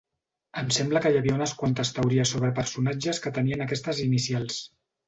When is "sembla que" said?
0.77-1.11